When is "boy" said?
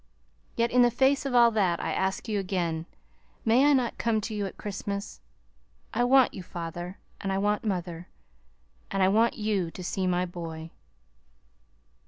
10.25-10.71